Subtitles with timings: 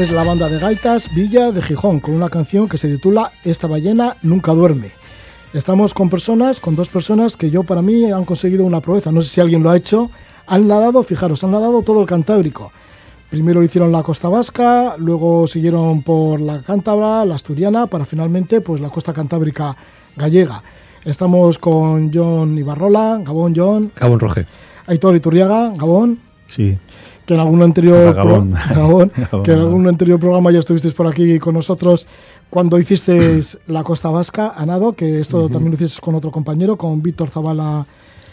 [0.00, 3.66] es la banda de gaitas Villa de Gijón, con una canción que se titula Esta
[3.66, 4.92] ballena nunca duerme.
[5.52, 9.20] Estamos con personas, con dos personas que yo para mí han conseguido una proeza, no
[9.20, 10.10] sé si alguien lo ha hecho,
[10.46, 12.72] han nadado, fijaros, han nadado todo el Cantábrico.
[13.28, 18.80] Primero hicieron la costa vasca, luego siguieron por la cántabra, la asturiana, para finalmente pues
[18.80, 19.76] la costa cantábrica
[20.16, 20.62] gallega.
[21.04, 23.92] Estamos con John Ibarrola, Gabón John.
[23.96, 24.46] Gabón Roge.
[24.86, 26.18] Aitor Iturriaga, Gabón.
[26.48, 26.78] Sí.
[27.30, 28.54] Que en algún anterior Gabón.
[28.74, 29.12] Gabón,
[29.44, 32.08] que en algún anterior programa ya estuvisteis por aquí con nosotros
[32.50, 36.76] cuando hicisteis la Costa Vasca a nado, que esto también lo hicisteis con otro compañero,
[36.76, 37.86] con Víctor Zavala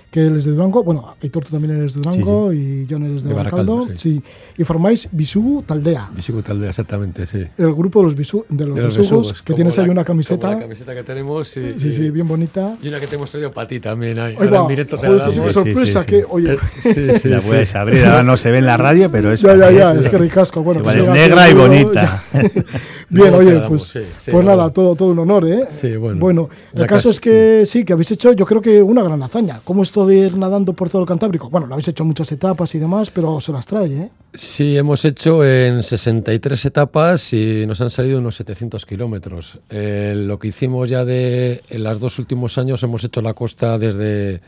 [0.09, 3.23] que él es de Durango, bueno, Aitor tú también eres de Durango y John eres
[3.23, 4.21] de, De Baracaldo, Baracaldo, sí.
[4.57, 7.43] y formáis Bisugu Taldea, Bisugo Taldea, exactamente, sí.
[7.57, 9.91] el grupo de los, bisu, de los, De los besugos, besugos, que tienes ahí la-
[9.91, 11.73] una como camiseta, La camiseta que tenemos, sí.
[11.77, 12.77] sí, sí, bien bonita.
[12.81, 14.17] Y una que te hemos traído para ti también.
[14.19, 15.25] Ahí, Ahí ahora en directo te la una.
[15.31, 16.27] Sí, sí, sorpresa sí, que, sí.
[16.29, 16.57] oye, Eh,
[16.93, 17.47] sí, sí, la sí.
[17.49, 18.05] puedes abrir.
[18.05, 19.41] Ahora no se ve en la radio, pero es.
[19.41, 22.23] ya, ya, ya, es que ricasco, bueno, pues es negra y bonita.
[23.09, 25.65] Bien, oye, pues, sí, sí, pues nada, todo, todo un honor, ¿eh?
[25.81, 26.19] Sí, bueno.
[26.19, 27.83] Bueno, el caso es que sí.
[27.85, 29.61] que habéis hecho, yo creo que una gran hazaña.
[29.63, 31.49] ¿Cómo esto de ir nadando por todo el Cantábrico?
[31.49, 34.09] Bueno, lo habéis hecho muchas etapas y demás, pero se las trae, ¿eh?
[34.33, 39.59] Sí, hemos hecho en 63 etapas y nos han salido unos 700 kilómetros.
[39.69, 43.77] Eh, lo que hicimos ya de en los dos últimos años hemos hecho la costa
[43.77, 44.41] desde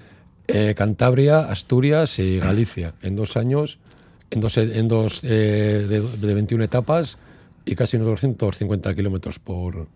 [0.48, 2.94] eh, Cantabria, Asturias y Galicia.
[3.02, 3.80] En dos años,
[4.30, 7.18] en dos, en dos de, de 21 etapas
[7.66, 9.88] y casi unos 250 kilómetros por,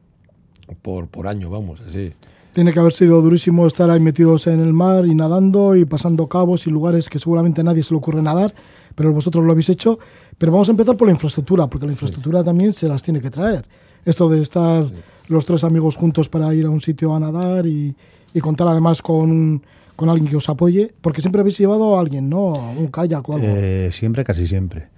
[0.81, 2.13] por, por año, vamos, así.
[2.53, 6.28] Tiene que haber sido durísimo estar ahí metidos en el mar y nadando y pasando
[6.28, 8.53] cabos y lugares que seguramente a nadie se le ocurre nadar,
[8.94, 9.97] pero vosotros lo habéis hecho.
[10.38, 13.31] Pero vamos a empezar por la infraestructura, porque la infraestructura también se las tiene que
[13.31, 13.66] traer.
[14.06, 14.86] Esto de estar
[15.30, 17.96] los tres amigos juntos para ir a un sitio a nadar y,
[18.36, 19.64] y contar además con,
[19.96, 22.46] con alguien que os apoye, porque siempre habéis llevado a alguien, ¿no?
[22.78, 23.47] Un kayak o algo.
[23.47, 24.92] Eh, siempre, casi siempre.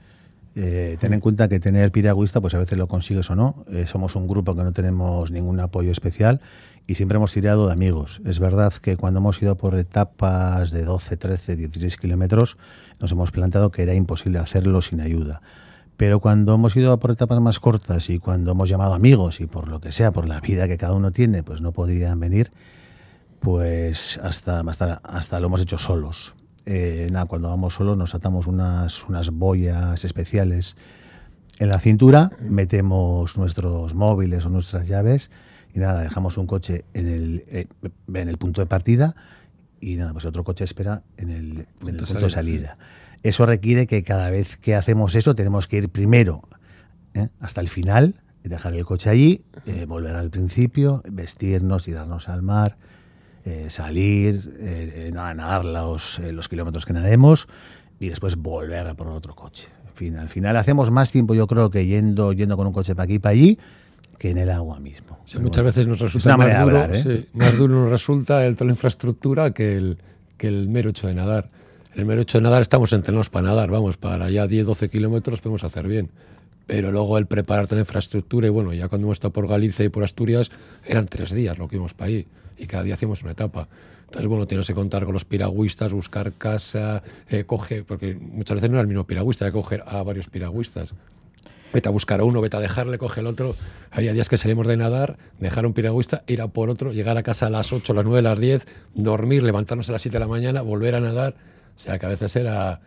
[0.56, 3.66] Eh, ten en cuenta que tener piragüista, pues a veces lo consigues o no.
[3.70, 6.40] Eh, somos un grupo que no tenemos ningún apoyo especial
[6.88, 8.22] y siempre hemos tirado de amigos.
[8.26, 12.58] Es verdad que cuando hemos ido por etapas de 12, 13, 16 kilómetros,
[13.00, 15.42] nos hemos planteado que era imposible hacerlo sin ayuda.
[15.98, 19.68] Pero cuando hemos ido por etapas más cortas y cuando hemos llamado amigos y por
[19.68, 22.52] lo que sea, por la vida que cada uno tiene, pues no podían venir,
[23.40, 26.36] pues hasta, hasta, hasta lo hemos hecho solos.
[26.66, 30.76] Eh, nada, cuando vamos solos nos atamos unas, unas boyas especiales
[31.60, 35.30] en la cintura, metemos nuestros móviles o nuestras llaves
[35.74, 37.68] y nada, dejamos un coche en el, eh,
[38.14, 39.16] en el punto de partida
[39.80, 42.78] y nada, pues otro coche espera en el, en el Punto de salida.
[43.22, 46.48] Eso requiere que cada vez que hacemos eso tenemos que ir primero
[47.14, 47.30] ¿eh?
[47.40, 49.44] hasta el final, dejar el coche allí,
[49.88, 52.78] volver al principio, vestirnos, tirarnos al mar,
[53.46, 57.48] eh, salir, eh, eh, nada, nadar los, eh, los kilómetros que nademos
[58.00, 59.68] y después volver a por otro coche.
[59.88, 62.96] En fin, al final hacemos más tiempo, yo creo, que yendo, yendo con un coche
[62.96, 63.60] para aquí y para allí,
[64.18, 65.20] que en el agua mismo.
[65.26, 67.02] Sí, muchas bueno, veces nos es resulta más duro, hablar, ¿eh?
[67.02, 70.00] sí, más duro nos resulta el toda la infraestructura que el,
[70.38, 71.50] que el mero hecho de nadar.
[71.94, 75.40] El mero hecho de nadar estamos entrenados para nadar, vamos, para ya 10, 12 kilómetros
[75.42, 76.10] podemos hacer bien.
[76.66, 79.86] Pero luego el preparar toda la infraestructura y bueno, ya cuando hemos estado por Galicia
[79.86, 80.50] y por Asturias
[80.84, 82.28] eran tres días lo que íbamos para ahí
[82.58, 83.68] y cada día hacíamos una etapa.
[84.06, 88.70] Entonces, bueno, tienes que contar con los piragüistas, buscar casa, eh, coge, porque muchas veces
[88.70, 90.94] no era el mismo piragüista, hay que coger a varios piragüistas.
[91.74, 93.56] Vete a buscar a uno, vete a dejarle, coge el otro.
[93.92, 97.24] Había días que salimos de nadar, dejar un piragüista, ir a por otro, llegar a
[97.24, 100.16] casa a las 8, a las 9, a las 10, dormir, levantarnos a las 7
[100.16, 101.36] de la mañana, volver a nadar.
[101.76, 102.80] O sea, que a veces era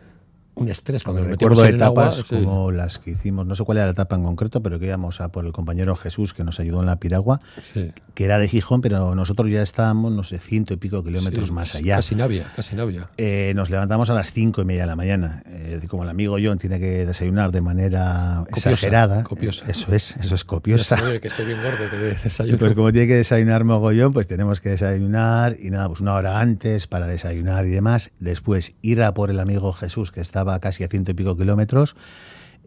[0.59, 2.07] un estrés cuando nos Recuerdo en el agua.
[2.09, 2.35] etapas sí.
[2.43, 5.21] como las que hicimos, no sé cuál era la etapa en concreto, pero que íbamos
[5.21, 7.39] a por el compañero Jesús que nos ayudó en la piragua,
[7.73, 7.91] Sí.
[8.13, 11.53] que era de Gijón, pero nosotros ya estábamos, no sé, ciento y pico kilómetros Sí,
[11.53, 11.95] más allá.
[11.97, 13.09] Casi Navia, casi Navia.
[13.17, 15.43] Eh, nos levantamos a las cinco y media de la mañana.
[15.47, 19.23] Eh, como el amigo John tiene que desayunar de manera Copiosa, exagerada.
[19.23, 19.65] copiosa.
[19.67, 20.97] Eso es, eso es copiosa.
[20.97, 22.57] se ve que estoy bien gordo, que desayuno.
[22.57, 26.39] pues como tiene que desayunar mogollón, pues tenemos que desayunar y nada, pues una hora
[26.39, 28.11] antes para desayunar y demás.
[28.19, 31.95] Después ir a por el amigo Jesús, que estaba casi a ciento y pico kilómetros,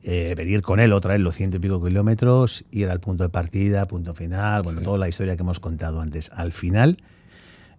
[0.04, 3.30] eh, venir con él otra vez los ciento y pico kilómetros, ir al punto de
[3.30, 6.30] partida, punto final, bueno, toda la historia que hemos contado antes.
[6.32, 6.98] Al final,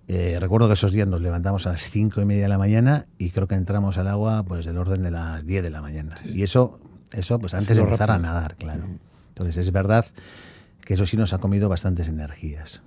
[0.07, 3.05] eh, recuerdo que esos días nos levantamos a las cinco y media de la mañana
[3.17, 6.17] y creo que entramos al agua pues del orden de las 10 de la mañana.
[6.25, 6.79] Y eso,
[7.11, 8.83] eso pues antes de empezar a nadar, claro.
[9.29, 10.05] Entonces es verdad
[10.81, 12.81] que eso sí nos ha comido bastantes energías.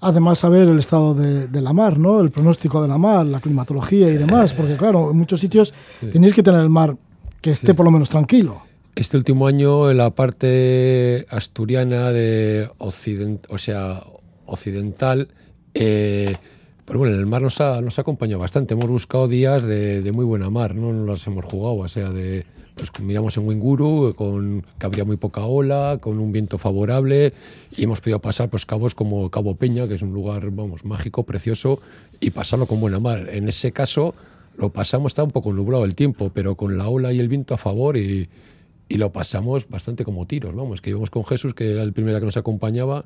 [0.00, 2.20] Además, saber el estado de, de la mar, ¿no?
[2.20, 5.72] El pronóstico de la mar, la climatología y demás, porque claro, en muchos sitios
[6.12, 6.96] tenéis que tener el mar
[7.40, 8.62] que esté por lo menos tranquilo.
[8.94, 14.02] Este último año en la parte asturiana de occident, o sea,
[14.46, 15.28] occidental,
[15.74, 16.36] eh,
[16.84, 18.74] Pero bueno, el mar nos ha, nos ha acompañado bastante.
[18.74, 21.76] Hemos buscado días de, de muy buena mar, no nos las hemos jugado.
[21.76, 22.44] O sea, de,
[22.74, 27.32] pues miramos en Winguru, con, que habría muy poca ola, con un viento favorable,
[27.76, 31.22] y hemos podido pasar pues, cabos como Cabo Peña, que es un lugar vamos, mágico,
[31.22, 31.80] precioso,
[32.20, 33.28] y pasarlo con buena mar.
[33.30, 34.14] En ese caso
[34.56, 37.54] lo pasamos, está un poco nublado el tiempo, pero con la ola y el viento
[37.54, 38.28] a favor y,
[38.94, 42.20] y lo pasamos bastante como tiros, vamos, que íbamos con Jesús, que era el primero
[42.20, 43.04] que nos acompañaba,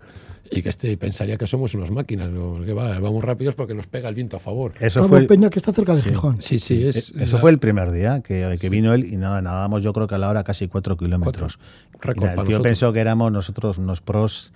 [0.51, 2.29] y que este pensaría que somos unas máquinas,
[2.67, 4.75] que va, vamos rápidos porque nos pega el viento a favor.
[4.81, 6.43] Eso fue Peña que está cerca de Gijón.
[6.43, 7.11] Sí, sí, es.
[7.13, 10.07] Eh, eso fue el primer día que, que vino él y nada, nadábamos yo creo
[10.07, 11.59] que a la hora casi cuatro kilómetros.
[12.05, 14.53] el tío pensó que éramos nosotros unos pros,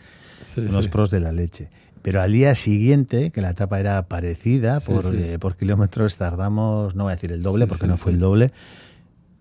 [0.58, 1.70] unos pros de la leche.
[2.02, 7.05] Pero al día siguiente, que la etapa era parecida, por, eh, por kilómetros tardamos, no
[7.05, 8.50] voy a decir el doble, porque no fue el doble,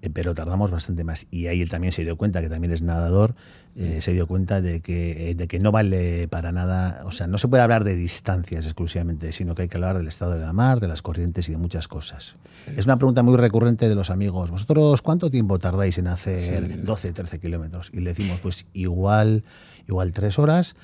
[0.09, 1.27] pero tardamos bastante más.
[1.30, 3.36] Y ahí él también se dio cuenta, que también es nadador,
[3.75, 7.27] eh, se dio cuenta de que, eh, de que no vale para nada, o sea,
[7.27, 10.39] no se puede hablar de distancias exclusivamente, sino que hay que hablar del estado de
[10.39, 12.36] la mar, de las corrientes y de muchas cosas.
[12.75, 14.51] Es una pregunta muy recurrente de los amigos.
[14.51, 17.89] ¿Vosotros cuánto tiempo tardáis en hacer 12, 13 kilómetros?
[17.94, 19.44] Y le decimos, pues igual,
[19.88, 20.75] igual tres horas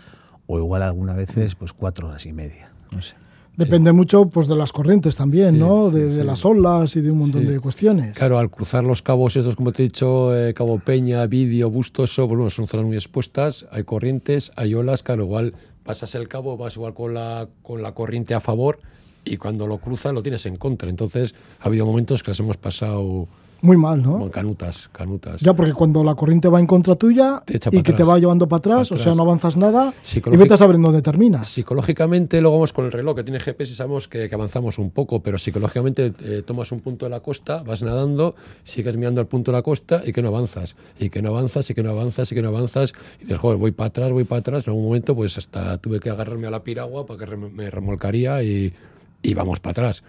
[0.45, 2.71] o igual algunas veces pues cuatro horas y media.
[2.91, 3.15] No sé.
[3.57, 5.89] Depende mucho pues de las corrientes también, ¿no?
[5.89, 8.13] De, las olas y de un montón de cuestiones.
[8.13, 12.27] Claro, al cruzar los cabos estos, como te he dicho, eh, Cabo Peña, Vidio, Bustoso,
[12.27, 16.75] bueno, son zonas muy expuestas, hay corrientes, hay olas, claro, igual pasas el cabo, vas
[16.75, 18.79] igual con la, con la corriente a favor
[19.25, 20.89] y cuando lo cruzas lo tienes en contra.
[20.89, 23.27] Entonces ha habido momentos que las hemos pasado
[23.61, 24.29] muy mal, ¿no?
[24.29, 25.41] canutas, canutas.
[25.41, 28.59] Ya, porque cuando la corriente va en contra tuya y que te va llevando para
[28.59, 31.47] atrás, o sea, no avanzas nada y vete a saber dónde terminas.
[31.47, 35.21] Psicológicamente, luego vamos con el reloj que tiene GPS y sabemos que, avanzamos un poco,
[35.21, 39.51] pero psicológicamente eh, tomas un punto de la costa, vas nadando, sigues mirando el punto
[39.51, 42.31] de la costa y que no avanzas, y que no avanzas, y que no avanzas,
[42.31, 44.67] y que no avanzas, y dices, joder, voy para atrás, voy para atrás.
[44.67, 48.43] En algún momento, pues hasta tuve que agarrarme a la piragua para que me remolcaría
[48.43, 48.73] y,
[49.21, 50.03] y vamos para atrás.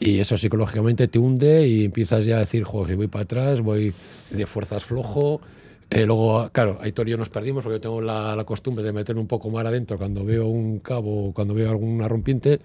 [0.00, 3.92] Y eso psicológicamente te hunde y empiezas ya a decir, joder, voy para atrás, voy
[4.30, 5.42] de fuerzas flojo.
[5.90, 9.20] Eh, luego, claro, Aitor y yo nos perdimos porque yo tengo la, costumbre de meterme
[9.20, 12.60] un poco más adentro cuando veo un cabo, cuando veo alguna rompiente.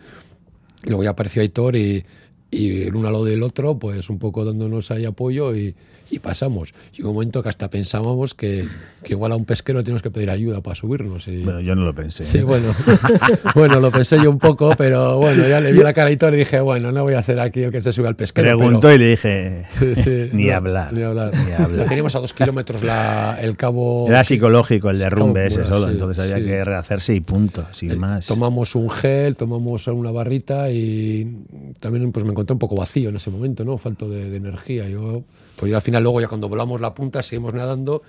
[0.84, 2.06] Y luego ya apareció Aitor y,
[2.52, 5.76] y el uno al lado del otro, pues un poco dándonos ahí apoyo y,
[6.10, 6.74] y pasamos.
[6.94, 8.66] Y un momento que hasta pensábamos que,
[9.04, 11.28] que, igual a un pesquero tenemos que pedir ayuda para subirnos.
[11.28, 11.44] Y...
[11.44, 12.24] Bueno, yo no lo pensé.
[12.24, 12.44] Sí, ¿eh?
[12.44, 12.74] bueno.
[13.56, 16.34] bueno, lo pensé yo un poco, pero bueno, ya le vi la cara y todo
[16.34, 18.58] y dije, bueno, no voy a ser aquí el que se sube al pesquero.
[18.58, 19.66] Preguntó y le dije,
[20.34, 21.88] ni, hablar, ni, hablar, ni hablar.
[21.88, 24.08] Teníamos a dos kilómetros la, el cabo...
[24.08, 28.28] Era psicológico el derrumbe ese solo, entonces había que rehacerse y punto, sin eh, más.
[28.28, 31.46] Tomamos un gel, tomamos una barrita y
[31.86, 33.78] también pues me encontré un poco vacío en ese momento, ¿no?
[33.78, 34.90] Falto de, de energía.
[34.90, 35.24] Yo
[35.56, 38.02] pues al final luego ya cuando volamos la punta seguimos nadando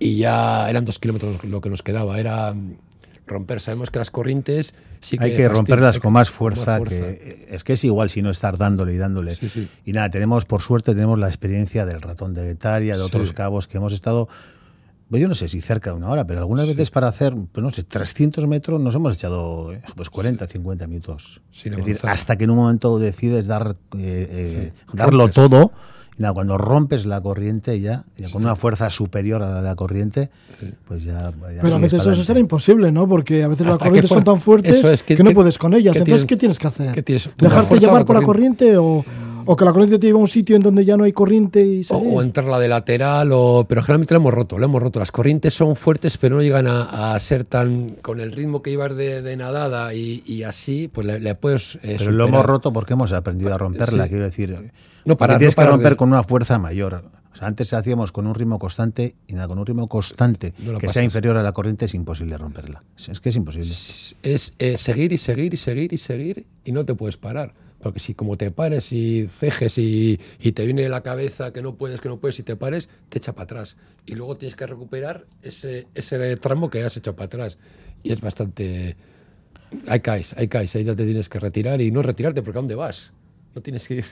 [0.00, 2.18] y ya eran dos kilómetros lo que nos quedaba.
[2.18, 2.74] Era mm,
[3.28, 3.60] romper.
[3.60, 7.74] Sabemos que las corrientes sí que hay que romperlas con más fuerza, que es que
[7.74, 9.38] es igual si no estar dándole y dándole.
[9.84, 13.68] Y nada, tenemos por suerte tenemos la experiencia del ratón de Betaria, de otros cabos
[13.68, 14.28] que hemos estado
[15.20, 17.70] yo no sé si cerca de una hora, pero algunas veces para hacer, pues no
[17.70, 21.40] sé, 300 metros nos hemos echado eh, pues 40, 50 minutos.
[21.52, 25.72] es decir, hasta que en un momento decides dar eh, eh, darlo todo
[26.32, 30.30] cuando rompes la corriente ya, con una fuerza superior a la de la corriente,
[30.86, 31.32] pues ya...
[31.60, 33.08] Pero a veces eso será imposible, ¿no?
[33.08, 35.96] Porque a veces las corrientes son tan fuertes que, no puedes con ellas.
[35.96, 37.04] Entonces, ¿qué tienes que hacer?
[37.04, 39.04] ¿Dejarte llevar por la corriente o...?
[39.46, 41.60] O que la corriente te lleva a un sitio en donde ya no hay corriente
[41.60, 44.98] y o, o, entrarla de lateral, o, pero generalmente lo hemos roto, lo hemos roto.
[44.98, 47.90] Las corrientes son fuertes, pero no llegan a, ser tan.
[48.02, 51.76] con el ritmo que llevas de, nadada y, así, pues le, puedes.
[51.82, 54.72] Eh, pero lo hemos roto porque hemos aprendido a romperla, quiero decir.
[55.04, 57.02] No para, tienes que romper con una fuerza mayor.
[57.32, 60.88] O sea, antes hacíamos con un ritmo constante y nada, con un ritmo constante que
[60.88, 62.82] sea inferior a la corriente es imposible romperla.
[62.96, 63.70] Es, que es imposible.
[64.22, 67.54] Es, seguir y seguir y seguir y seguir y no te puedes parar.
[67.82, 71.74] Porque si como te pares y cejes y, y, te viene la cabeza que no
[71.74, 73.76] puedes, que no puedes y te pares, te echa para atrás.
[74.06, 77.58] Y luego tienes que recuperar ese, ese tramo que has hecho para atrás.
[78.02, 78.96] Y es bastante...
[79.88, 82.60] Ahí caes, ahí caes, ahí ya te tienes que retirar y no retirarte porque ¿a
[82.60, 83.10] dónde vas?
[83.54, 84.04] No tienes que ir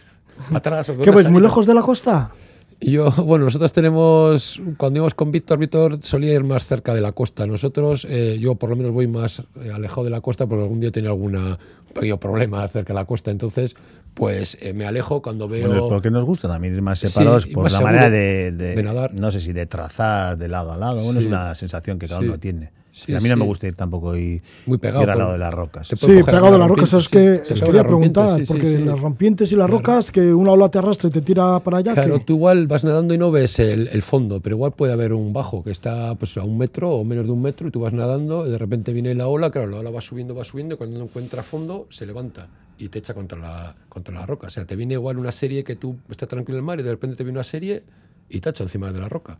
[0.52, 0.90] atrás.
[1.02, 1.28] ¿Qué ves?
[1.28, 2.32] ¿Muy lejos de la costa?
[2.80, 7.12] Yo, bueno, nosotros tenemos, cuando íbamos con Víctor, Víctor solía ir más cerca de la
[7.12, 7.46] costa.
[7.46, 10.80] Nosotros, eh, yo por lo menos voy más eh, alejado de la costa porque algún
[10.80, 11.58] día tenía alguna
[11.92, 13.30] pequeño problema cerca de la costa.
[13.30, 13.76] Entonces,
[14.14, 15.68] pues eh, me alejo cuando veo.
[15.68, 19.14] Bueno, porque nos gusta también ir más separados por la manera de, nadar.
[19.14, 21.02] No sé si de trazar de lado a lado.
[21.02, 22.72] Bueno, es una sensación que cada uno tiene
[23.16, 25.54] a mí no me gusta ir tampoco y Muy pegado, ir al lado de las
[25.54, 25.88] rocas.
[25.88, 26.92] Sí, pegado a las rocas.
[26.92, 30.78] Es que os quería preguntar, porque las rompientes y las rocas, que una ola te
[30.78, 31.94] arrastra y te tira para allá.
[31.94, 35.32] Claro, tú igual vas nadando y no ves el, fondo, pero igual puede haber un
[35.32, 37.92] bajo que está pues, a un metro o menos de un metro y tú vas
[37.92, 40.78] nadando y de repente viene la ola, claro, la ola va subiendo, va subiendo y
[40.78, 44.46] cuando no encuentra fondo se levanta y te echa contra la, contra la roca.
[44.46, 46.82] O sea, te viene igual una serie que tú estás tranquilo en el mar y
[46.82, 47.82] de repente te viene una serie
[48.28, 49.38] y te echa encima de la roca.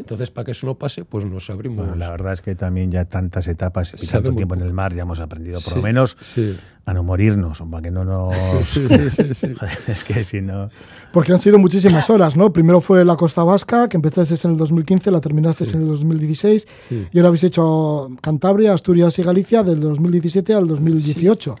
[0.00, 1.78] Entonces, para que eso no pase, pues nos abrimos.
[1.86, 4.94] Bueno, la verdad es que también ya tantas etapas y tanto tiempo en el mar
[4.94, 6.56] ya hemos aprendido, por Sí, lo menos, sí.
[6.86, 8.34] a no morirnos, para que no nos...
[8.66, 9.54] Sí, sí, sí, sí.
[9.86, 10.70] es que si no...
[11.12, 12.52] Porque han sido muchísimas horas, ¿no?
[12.52, 16.66] Primero fue la Costa Vasca, que empezaste en el 2015, la terminaste en el 2016,
[16.88, 17.06] Sí.
[17.12, 21.56] y ahora habéis hecho Cantabria, Asturias y Galicia del 2017 al 2018.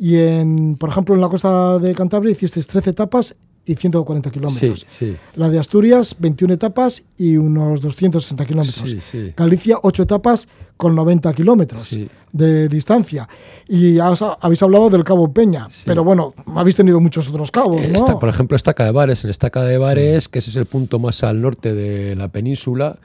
[0.00, 3.34] Y, en, por ejemplo, en la costa de Cantabria hiciste 13 etapas
[3.68, 4.86] y 140 Sí, kilómetros.
[4.88, 8.88] sí, La de Asturias, 21 etapas y unos 260 kilómetros.
[8.90, 9.32] sí, sí.
[9.36, 12.08] Galicia, 8 etapas con 90 kilómetros Sí.
[12.32, 13.28] de distancia.
[13.68, 15.82] Y has- habéis hablado del Cabo Peña, Sí.
[15.86, 17.94] pero bueno, habéis tenido muchos otros cabos, ¿no?
[17.94, 19.24] Esta- por ejemplo, Estaca de Bares.
[19.24, 22.98] En Estaca de Bares, que ese es el punto más al norte de la península.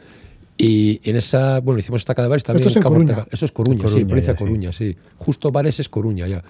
[0.58, 2.68] Y en esa, bueno, hicimos Estaca de Bares también.
[2.68, 3.12] Esto es en Coruña.
[3.14, 3.28] Ortega.
[3.32, 4.44] Eso es Coruña, sí, Coruña, provincia ya, sí.
[4.44, 4.96] Coruña, sí.
[5.18, 6.44] Justo Bares es Coruña ya.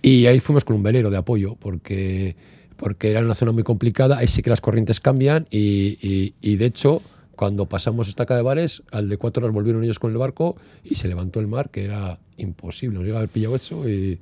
[0.00, 2.34] Y ahí fuimos con un velero de apoyo, porque,
[2.82, 4.18] porque era una zona muy complicada.
[4.18, 5.46] Ahí sí que las corrientes cambian.
[5.50, 7.00] Y, y- y, de hecho,
[7.36, 10.96] cuando pasamos Estaca de Bares, al de cuatro horas volvieron ellos con el barco y
[10.96, 12.96] se levantó el mar, que era imposible.
[12.98, 14.18] Nos llega a haber pillado eso y,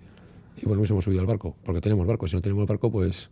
[0.60, 2.28] y bueno, hemos subido al barco, porque tenemos barco.
[2.28, 3.30] Si no tenemos barco, pues.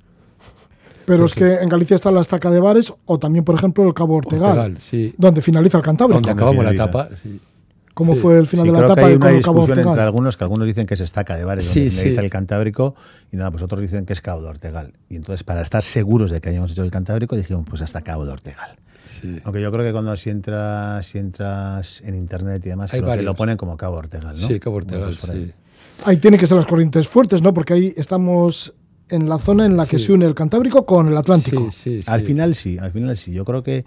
[1.05, 3.87] Pero Pues es que en Galicia está la estaca de Bares o también, por ejemplo,
[3.87, 5.15] el Cabo Ortegal, Ortegal, sí.
[5.19, 6.21] donde finaliza el Cantábrico.
[6.21, 7.09] Donde acabamos la etapa.
[7.23, 7.39] sí.
[7.99, 8.21] ¿Cómo sí.
[8.21, 10.45] fue el final Sí, de la creo que etapa hay una discusión entre algunos, que
[10.45, 11.97] algunos dicen que es estaca de bares, Sí, donde sí.
[11.99, 12.95] finaliza el Cantábrico,
[13.33, 14.93] y nada, pues otros dicen que es Cabo de Ortegal.
[15.11, 18.25] Y entonces, para estar seguros de que hayamos hecho el Cantábrico, dijimos, pues hasta Cabo
[18.25, 18.77] de Ortegal.
[19.21, 19.41] Sí.
[19.43, 23.07] Aunque yo creo que cuando si entras, si entras en internet y demás, Hay creo
[23.07, 23.25] que varios.
[23.25, 24.47] lo ponen como Cabo Ortegal, ¿no?
[24.47, 25.47] Sí, Cabo Ortegal, por ahí.
[25.47, 25.53] sí.
[26.05, 27.53] Ahí tienen que ser las corrientes fuertes, ¿no?
[27.53, 28.73] Porque ahí estamos
[29.11, 30.07] en la zona en la que Sí.
[30.07, 31.71] se une el Cantábrico con el Atlántico.
[31.71, 33.33] Sí, sí, Al final sí, al final sí.
[33.33, 33.85] Yo creo que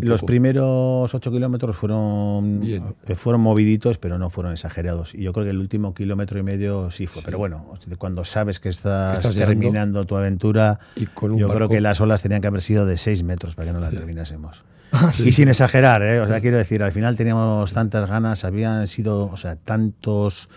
[0.00, 2.84] los primeros ocho kilómetros fueron, Bien.
[3.06, 5.14] eh, fueron moviditos, pero no fueron exagerados.
[5.14, 7.20] Y yo creo que el último kilómetro y medio sí fue.
[7.20, 7.26] Sí.
[7.26, 7.64] Pero bueno,
[7.98, 12.22] cuando sabes que estás, terminando tu aventura, Y con un yo creo que las olas
[12.22, 14.64] tenían que haber sido de seis metros para que no la terminásemos.
[14.92, 16.20] Ah, Y sin exagerar, ¿eh?
[16.20, 20.48] o sea, quiero decir, al final teníamos tantas ganas, habían sido, o sea, tantos,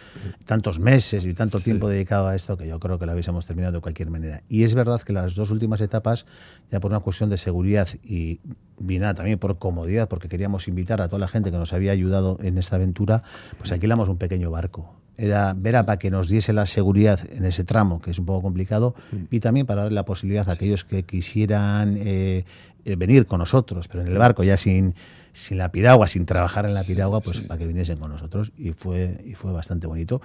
[0.45, 3.73] tantos meses y tanto tiempo dedicado a esto que yo creo que lo hubiésemos terminado
[3.73, 4.41] de cualquier manera.
[4.49, 6.25] Y es verdad que las dos últimas etapas,
[6.71, 8.39] ya por una cuestión de seguridad y
[8.79, 12.37] vina también por comodidad, porque queríamos invitar a toda la gente que nos había ayudado
[12.41, 13.23] en esta aventura,
[13.57, 15.02] pues alquilamos un pequeño barco.
[15.17, 18.25] Era ver a para que nos diese la seguridad en ese tramo, que es un
[18.25, 18.95] poco complicado,
[19.29, 22.45] y también para darle la posibilidad a aquellos que quisieran eh,
[22.85, 24.95] eh, venir con nosotros, pero en el barco ya sin,
[25.31, 28.51] sin la piragua, sin trabajar en la piragua, pues para que viniesen con nosotros.
[28.57, 30.21] Y fue, y fue bastante bonito.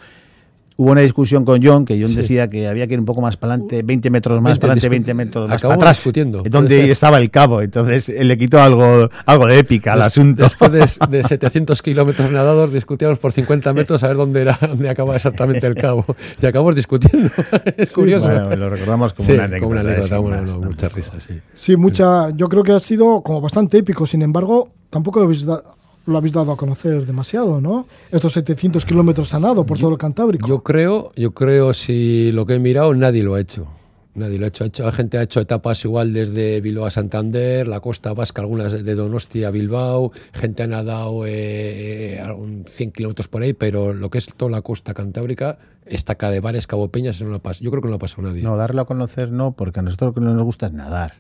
[0.81, 2.15] Hubo una discusión con John, que John Sí.
[2.19, 4.73] decía que había que ir un poco más para adelante, 20 metros más 20 para
[4.75, 5.97] adelante, discu- 20 metros más para Acabamos atrás.
[5.97, 6.91] discutiendo, puede Donde ser.
[6.91, 7.61] estaba el cabo.
[7.63, 10.45] Entonces él le quitó algo, algo de épica al Des- asunto.
[10.45, 14.89] Después de, de 700 kilómetros nadados, discutíamos por 50 metros a ver dónde era dónde
[14.89, 16.07] acababa exactamente el cabo.
[16.41, 17.29] Y acabamos discutiendo.
[17.77, 18.29] es curioso.
[18.29, 19.61] Bueno, lo recordamos como Sí, una anécdota.
[19.67, 20.71] como una anécdota, bueno, más, no, tampoco.
[20.75, 21.35] mucha risa, sí.
[21.55, 22.31] Sí, mucha.
[22.31, 24.07] Yo creo que ha sido como bastante épico.
[24.07, 25.61] Sin embargo, tampoco habéis da-
[26.09, 27.87] lo habéis dado a conocer demasiado, ¿no?
[28.11, 30.49] Estos 700 kilómetros a nado por todo el Cantábrico.
[30.49, 33.67] Yo creo, yo creo, si lo que he mirado, nadie lo ha hecho.
[34.15, 34.65] Nadie lo ha hecho.
[34.65, 38.43] Ha hecho- La gente ha hecho etapas igual desde Bilbao a Santander, la costa vasca,
[38.43, 43.53] algunas de Donosti a Bilbao, gente ha nadado eh, eh, algún 100 kilómetros por ahí,
[43.53, 47.39] pero lo que es toda la costa cantábrica, estaca de bares, Cabo Peñas, no la
[47.39, 47.63] pasa.
[47.63, 48.43] Yo creo que no la pasado nadie.
[48.43, 51.13] No, darlo a conocer no, porque a nosotros lo que no nos gusta es nadar.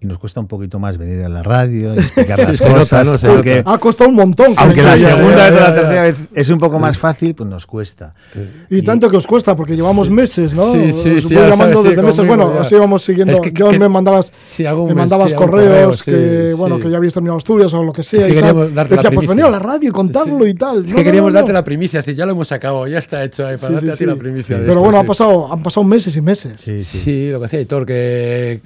[0.00, 3.22] Y nos cuesta un poquito más venir a la radio y explicar las nota, cosas.
[3.24, 3.34] ¿no?
[3.34, 3.72] Porque nota.
[3.72, 4.52] Ha costado un montón.
[4.56, 8.14] aunque la segunda o la tercera vez es un poco más fácil, pues nos cuesta.
[8.70, 10.72] Y tanto que os cuesta, porque llevamos meses, ¿no?
[10.72, 12.26] Sí, sí, sí, llamando sabes, sí, desde meses.
[12.26, 12.60] Bueno, ya.
[12.60, 13.32] os íbamos siguiendo.
[13.32, 16.04] Es que- Yo que- me mandabas, Sí, me mandabas sí, correos correo, sí,
[16.50, 16.82] que, bueno, sí.
[16.82, 18.20] que ya habéis terminado Asturias o lo que sea.
[18.20, 18.42] Es que y tal.
[18.42, 20.84] queríamos darte la Decía, pues venía a la radio y contarlo y tal.
[20.84, 23.46] Es que queríamos darte la primicia, es decir, ya lo hemos acabado, ya está hecho
[23.46, 24.06] ahí, para Sí, darte sí, a ti sí.
[24.06, 24.56] la primicia.
[24.64, 25.00] Pero bueno, sí.
[25.50, 26.60] han pasado, meses y meses.
[26.60, 27.30] Sí, Sí, sí.
[27.30, 28.60] lo que decía Hitor, que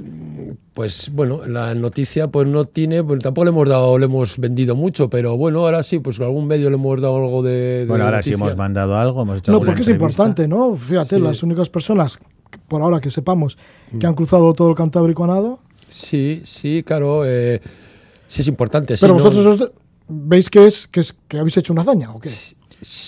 [0.75, 4.77] pues bueno, la noticia pues no tiene, pues tampoco le hemos dado, le hemos vendido
[4.77, 7.51] mucho, pero bueno, ahora sí, pues algún medio le hemos dado algo de.
[7.81, 10.75] de Bueno, ahora sí hemos mandado algo, hemos hecho No, porque es importante, ¿no?
[10.77, 11.23] Fíjate, Sí.
[11.23, 12.19] las únicas personas,
[12.69, 13.57] por ahora que sepamos,
[13.93, 13.99] Mm.
[13.99, 15.59] que han cruzado todo el Cantábrico a nado.
[15.89, 17.61] Sí, sí, claro, eh,
[18.27, 18.95] sí es importante.
[19.01, 19.71] Pero vosotros os de-
[20.09, 22.31] veis que es, que es que habéis hecho una hazaña, ¿o qué?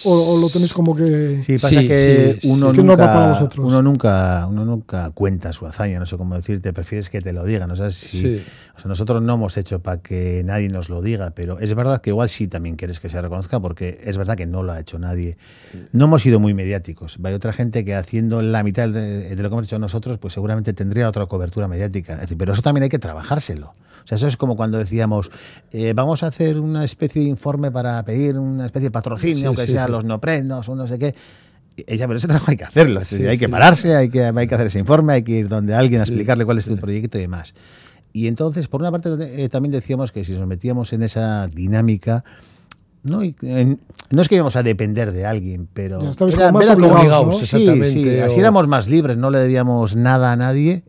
[0.05, 1.41] O, o lo tenéis como que.
[1.43, 2.76] Sí, pasa Sí, que sí, uno, sí.
[2.76, 3.67] ¿Qué norma para nunca, vosotros?
[3.67, 7.45] uno nunca uno nunca cuenta su hazaña, no sé cómo decirte, prefieres que te lo
[7.45, 8.43] digan, o sea, si, Sí.
[8.76, 12.02] o sea, nosotros no hemos hecho para que nadie nos lo diga, pero es verdad
[12.02, 14.81] que igual sí también quieres que se reconozca porque es verdad que no lo ha
[14.81, 15.38] hecho nadie.
[15.93, 19.49] No hemos sido muy mediáticos, hay otra gente que haciendo la mitad de, de lo
[19.49, 22.83] que hemos hecho nosotros, pues seguramente tendría otra cobertura mediática, es decir, pero eso también
[22.83, 23.75] hay que trabajárselo.
[24.02, 25.30] O sea, eso es como cuando decíamos,
[25.71, 29.44] eh, vamos a hacer una especie de informe para pedir una especie de patrocinio, Sí,
[29.47, 29.92] aunque sí, sea sí.
[29.92, 31.14] los no prendos o no sé qué.
[31.87, 33.00] ella, pero ese trabajo hay que hacerlo.
[33.30, 36.00] Hay que pararse, hay que, hay que hacer ese informe, hay que ir donde alguien
[36.00, 37.54] a explicarle cuál es tu proyecto y demás.
[38.12, 39.09] Y entonces, por una parte,
[39.42, 42.25] eh, también decíamos que si nos metíamos en esa dinámica,
[43.04, 43.80] no, Y, en-
[44.11, 45.99] no es que íbamos a depender de alguien, pero
[46.35, 46.88] era- más era como-
[47.26, 47.32] ¿no?
[47.32, 50.85] Sí, así éramos más libres, no le debíamos nada a nadie.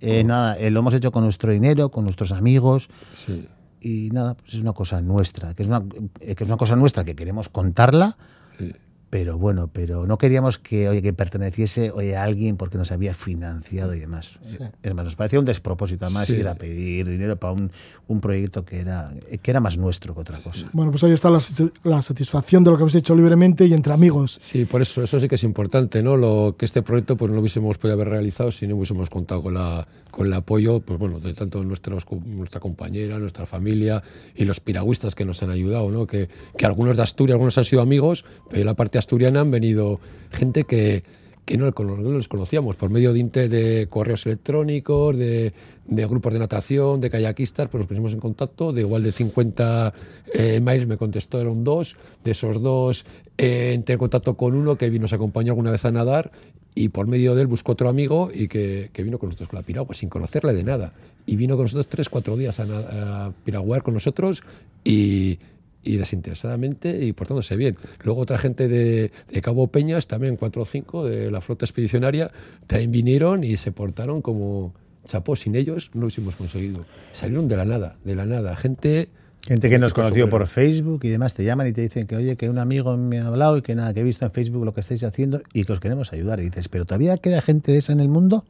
[0.00, 3.48] Eh, nada, eh, lo hemos hecho con nuestro dinero, con nuestros amigos Sí.
[3.80, 5.82] y nada, pues es una cosa nuestra, que es una,
[6.20, 8.16] eh, que es una cosa nuestra que queremos contarla,
[8.58, 8.72] Sí.
[9.10, 13.14] Pero bueno, pero no queríamos que, oye, que perteneciese oye, a alguien porque nos había
[13.14, 14.38] financiado y demás.
[14.82, 16.36] Es más, nos parecía un despropósito además Sí.
[16.36, 17.70] ir a pedir dinero para un,
[18.06, 19.10] un proyecto que era,
[19.42, 20.68] que era más nuestro que otra cosa.
[20.72, 21.38] Bueno, pues ahí está la,
[21.84, 24.38] la satisfacción de lo que habéis hecho libremente y entre amigos.
[24.42, 26.16] Sí, por eso, eso sí que es importante, ¿no?
[26.16, 29.42] Lo que este proyecto pues no lo hubiésemos podido haber realizado si no hubiésemos contado
[29.42, 34.02] con la con el apoyo, pues bueno, de tanto nuestros, nuestra compañera, nuestra familia
[34.34, 36.06] y los piragüistas que nos han ayudado, ¿no?
[36.06, 40.00] Que, que algunos de Asturias, algunos han sido amigos, pero la parte asturiana han venido
[40.30, 41.04] gente que,
[41.44, 41.72] que no,
[42.16, 45.52] les conocíamos por medio de, de correos electrónicos, de,
[45.86, 49.92] de grupos de natación, de kayakistas, pues nos pusimos en contacto, de igual de 50
[50.34, 53.06] eh, mails me contestaron dos, de esos dos
[53.38, 56.30] eh, entré en contacto con uno que nos acompañó alguna vez a nadar
[56.74, 59.58] y por medio de él buscó otro amigo y que, que vino con nosotros con
[59.58, 60.92] la piragua, sin conocerle de nada.
[61.26, 64.42] Y vino con nosotros tres, cuatro días a, a piraguar con nosotros
[64.84, 65.38] y,
[65.82, 67.76] y desinteresadamente y portándose bien.
[68.02, 72.30] Luego otra gente de, de Cabo Peñas, también cuatro o cinco de la flota expedicionaria,
[72.66, 75.36] también vinieron y se portaron como chapó.
[75.36, 76.84] Sin ellos no lo hubiésemos conseguido.
[77.12, 78.56] Salieron de la nada, de la nada.
[78.56, 79.08] Gente...
[79.40, 82.36] Gente que nos conoció por Facebook y demás te llaman y te dicen que, oye,
[82.36, 84.74] que un amigo me ha hablado y que nada, que he visto en Facebook lo
[84.74, 86.40] que estáis haciendo y que os queremos ayudar.
[86.40, 88.44] Y dices, ¿pero todavía queda gente de esa en el mundo?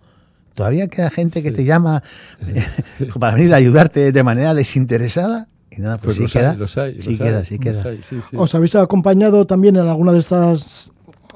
[0.54, 2.02] ¿Todavía queda gente que te llama
[3.20, 5.46] para venir a ayudarte de manera desinteresada?
[5.78, 6.50] Y nada, pues, Pues sí los queda.
[6.50, 7.90] hay, los hay, sí los queda, hay, sí los queda.
[7.90, 8.36] hay, sí, sí.
[8.36, 10.90] ¿Os habéis acompañado también en alguna de estas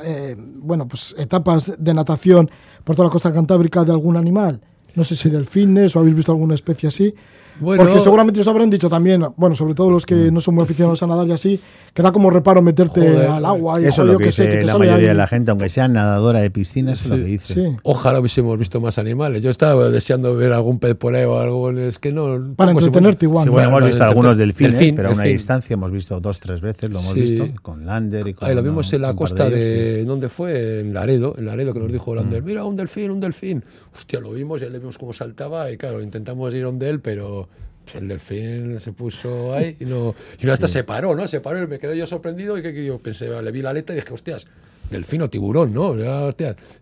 [0.04, 2.50] eh, bueno, pues, etapas de natación
[2.82, 4.60] por toda la costa cantábrica de algún animal?
[4.94, 7.14] No sé si delfines o habéis visto alguna especie así.
[7.60, 10.64] Bueno, Porque seguramente os habrán dicho también, bueno, sobre todo los que no son muy
[10.64, 11.60] aficionados a nadar y así,
[11.94, 13.80] que da como reparo meterte Joder, al agua.
[13.80, 15.50] Y, Eso es lo yo que sé, que te la mayoría ahí- de la gente,
[15.50, 17.54] aunque sea nadadora de piscina, eso es lo que dice.
[17.54, 17.76] Sí.
[17.82, 19.42] Ojalá hubiésemos visto más animales.
[19.42, 21.70] Yo estaba deseando ver algún pez por ahí o algo.
[21.70, 22.54] Es que no.
[22.56, 23.44] Para entretenerte igual.
[23.44, 23.52] Sí, ¿no?
[23.52, 25.36] bueno, hemos visto algunos delfines, delfín, pero a una delfín.
[25.36, 27.20] distancia hemos visto dos, tres veces, lo hemos Sí.
[27.20, 28.48] visto, con Lander y con...
[28.48, 30.06] Ahí lo vimos en la costa de, sí.
[30.06, 30.80] ¿Dónde fue?
[30.80, 31.34] En Laredo.
[31.36, 32.16] En Laredo, que nos dijo Mm.
[32.16, 33.62] Lander: Mira, un delfín, un delfín.
[33.94, 35.70] Hostia, lo vimos, ya le vimos cómo saltaba.
[35.70, 37.48] Y claro, intentamos ir donde él, pero.
[37.94, 41.26] El delfín se puso ahí y no, y no hasta se paró, ¿no?
[41.26, 43.70] Se paró y me quedé yo sorprendido y que, que yo pensé, le vi la
[43.70, 44.46] aleta y dije, hostias,
[44.92, 45.94] delfín o tiburón, ¿no?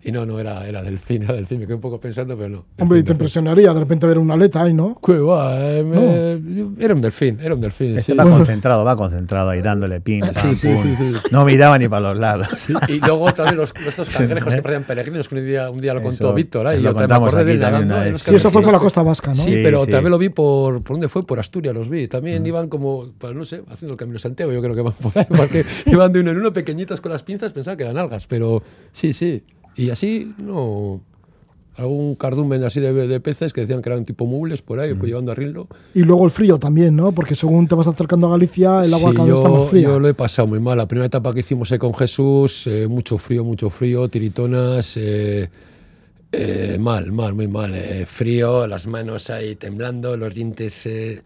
[0.02, 1.60] Y no, no, era, era delfín, era delfín.
[1.60, 2.64] Me quedé un poco pensando, pero no.
[2.78, 4.98] Hombre, y te impresionaría de repente ver una aleta ahí, ¿no?
[5.04, 5.56] ¿Qué va?
[5.58, 7.96] Eh, me- Era un delfín, era un delfín.
[7.98, 8.18] Este sí.
[8.18, 11.12] va concentrado, va concentrado ahí dándole pin, pam, sí, sí, sí.
[11.30, 12.48] No miraba ni para los lados.
[12.56, 15.94] Sí, y luego también los, estos cangrejos que parecían peregrinos, que un día, un día
[15.94, 16.78] lo Eso, contó Víctor, ¿eh?
[16.78, 19.42] y yo también me acordé de él nadando, eso fue por la costa vasca, ¿no?
[19.42, 19.90] Sí, pero sí.
[19.90, 21.22] también lo vi por, ¿por dónde fue?
[21.22, 22.08] Por Asturias los vi.
[22.08, 24.94] También iban como, pues no sé, haciendo el Camino de Santiago, yo creo que van
[24.94, 27.96] por ahí, porque iban de uno en uno pequeñitos con las pinzas, pensaba que eran
[28.00, 29.42] algas, pero sí, sí.
[29.76, 31.00] Y así, no...
[31.76, 35.08] Algún cardumen así de, de peces que decían que eran tipo mubles por ahí, pues
[35.08, 35.66] llevando a rinlo.
[35.94, 37.12] Y luego el frío también, ¿no?
[37.12, 39.68] Porque según te vas acercando a Galicia, el agua Sí, cada vez yo, está más
[39.70, 39.82] fría.
[39.84, 40.76] yo lo he pasado muy mal.
[40.76, 45.48] La primera etapa que hicimos ahí con Jesús, eh, mucho frío, mucho frío, tiritonas, eh,
[46.32, 47.72] eh, mal, mal, muy mal.
[47.74, 50.84] eh, frío, las manos ahí temblando, los dientes.
[50.84, 51.22] eh,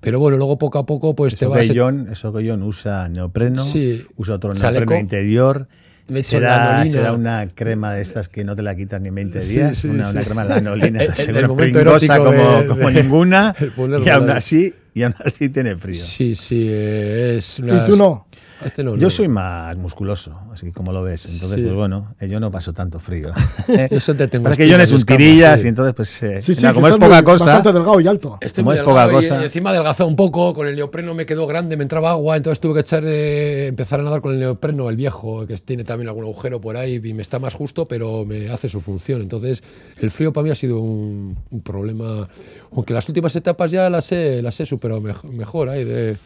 [0.00, 1.66] pero bueno, luego poco a poco, pues te Eso vas.
[1.68, 4.02] que, John, eso que John usa neopreno, Sí.
[4.16, 4.80] usa otro Chaleco.
[4.92, 5.68] neopreno interior.
[6.10, 9.14] Me echo Será, será una crema de estas que no te la quitas ni en
[9.14, 10.16] 20 Sí, días, sí, una, sí.
[10.16, 13.54] una crema lanolina, El- el- seguro el como, de- como de- ninguna,
[14.04, 16.02] y aún así, y aún así tiene frío.
[16.02, 17.84] Sí, sí, eh, es una.
[17.84, 18.26] ¿Y tú no?
[18.62, 19.10] Este no, Yo no.
[19.10, 21.24] soy más musculoso, así como lo ves.
[21.24, 21.62] Entonces, Sí.
[21.64, 23.32] pues bueno, eh, yo no paso tanto frío.
[23.90, 25.66] Yo siempre tengo es que John es un tirillas sí.
[25.66, 27.98] y entonces, pues, eh, Sí, sí, mira, que como es poca muy- cosa, Bastante delgado
[28.02, 28.36] y alto.
[28.38, 29.40] Estoy Como muy es poca y- cosa.
[29.40, 32.60] Y, encima adelgazó un poco, con el neopreno me quedó grande, me entraba agua, entonces
[32.60, 36.08] tuve que echar eh, empezar a nadar con el neopreno, el viejo, que tiene también
[36.08, 39.22] algún agujero por ahí y me está más justo, pero me hace su función.
[39.22, 39.62] Entonces,
[39.98, 42.28] el frío para mí ha sido un, un problema,
[42.76, 46.16] aunque las últimas etapas ya las he, las he superado mejor, mejor ahí de...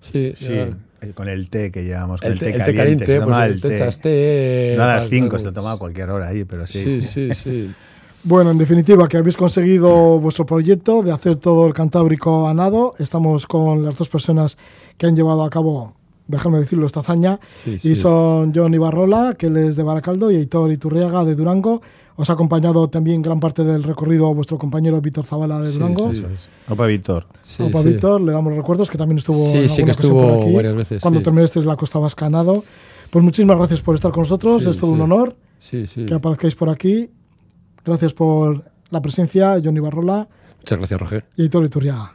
[0.00, 0.68] Sí, sí, ya.
[1.00, 3.06] eh, con el té que llevamos, con El el, té- té el té caliente, caliente,
[3.06, 3.74] se pues, toma el el té té.
[3.76, 6.44] echas té, no a las para- 5, para- se lo tomaba a cualquier hora ahí,
[6.44, 6.80] pero sí.
[6.82, 7.28] Sí, sí.
[7.32, 7.74] sí, sí.
[8.24, 12.94] Bueno, en definitiva, que habéis conseguido vuestro proyecto de hacer todo el Cantábrico a nado.
[12.98, 14.56] Estamos con las dos personas
[14.96, 15.94] que han llevado a cabo,
[16.32, 17.38] déjame decirlo, esta hazaña.
[17.64, 17.96] Sí, Y sí.
[17.96, 21.80] son John Ibarrola, que él es de Baracaldo, y Heitor Iturriaga, de Durango.
[22.16, 26.12] Os ha acompañado también gran parte del recorrido vuestro compañero Víctor Zavala, de Sí, Durango.
[26.12, 26.24] sí.
[26.68, 27.26] Opa, Víctor.
[27.42, 27.88] Sí, Opa, sí.
[27.90, 31.00] Víctor, le damos recuerdos, que también estuvo Sí, en sí, que estuvo aquí, varias veces,
[31.02, 31.24] cuando sí.
[31.24, 32.64] terminasteis la Costa Vasca a nado.
[33.10, 34.94] Pues muchísimas gracias por estar con nosotros, Sí, es todo sí.
[34.94, 36.04] un honor Sí, sí.
[36.06, 37.10] que aparezcáis por aquí.
[37.84, 41.24] Gracias por la presencia, Johnny Barrola Muchas gracias, Roger.
[41.36, 42.14] y Aitor Iturriaga.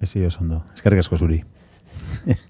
[0.00, 0.64] Ez ondo.
[0.74, 1.44] Eskerrik asko zuri.